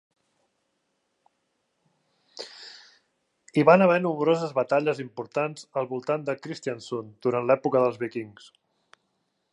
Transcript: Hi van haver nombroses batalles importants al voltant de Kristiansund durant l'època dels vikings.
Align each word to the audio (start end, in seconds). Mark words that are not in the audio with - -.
Hi 3.55 3.65
van 3.71 3.87
haver 3.87 3.99
nombroses 4.07 4.57
batalles 4.61 5.05
importants 5.05 5.69
al 5.83 5.91
voltant 5.95 6.27
de 6.31 6.39
Kristiansund 6.47 7.17
durant 7.27 7.51
l'època 7.51 7.85
dels 7.87 8.05
vikings. 8.07 8.53